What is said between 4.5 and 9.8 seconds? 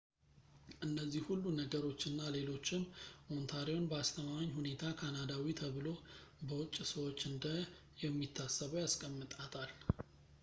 ሁኔታ ካናዳዊ ተብሎ በውጪ ሰዎች እንደ የሚታሰበው ያስቀምጣታል